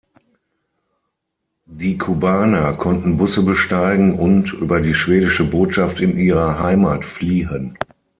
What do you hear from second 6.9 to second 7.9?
fliehen.